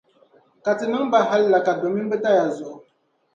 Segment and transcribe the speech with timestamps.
[0.63, 2.77] Ka ti niŋ ba hallaka domin bɛ taya zuɣu.